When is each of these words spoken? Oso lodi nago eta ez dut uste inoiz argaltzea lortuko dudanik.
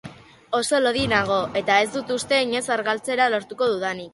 Oso 0.59 0.77
lodi 0.85 1.03
nago 1.11 1.37
eta 1.61 1.77
ez 1.83 1.91
dut 1.97 2.09
uste 2.17 2.41
inoiz 2.47 2.65
argaltzea 2.79 3.29
lortuko 3.35 3.73
dudanik. 3.75 4.09